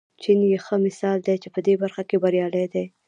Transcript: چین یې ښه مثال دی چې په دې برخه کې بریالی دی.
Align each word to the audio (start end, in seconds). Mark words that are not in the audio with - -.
چین 0.21 0.39
یې 0.51 0.57
ښه 0.65 0.75
مثال 0.85 1.17
دی 1.27 1.35
چې 1.43 1.47
په 1.53 1.59
دې 1.67 1.73
برخه 1.81 2.01
کې 2.09 2.17
بریالی 2.23 2.65
دی. 2.73 2.85